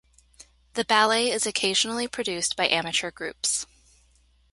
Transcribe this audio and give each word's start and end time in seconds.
The 0.73 0.83
ballet 0.83 1.29
is 1.29 1.45
occasionally 1.45 2.07
produced 2.07 2.55
by 2.55 2.67
amateur 2.67 3.11
groups. 3.11 3.67